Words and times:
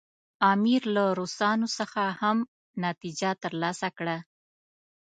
امیر 0.51 0.81
له 0.95 1.03
روسانو 1.19 1.67
څخه 1.77 2.03
هم 2.21 2.37
نتیجه 2.85 3.29
ترلاسه 3.43 3.87
کړه. 3.97 4.17